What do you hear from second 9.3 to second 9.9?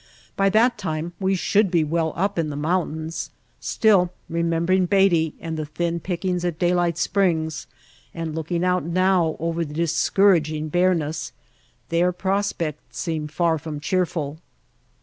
over the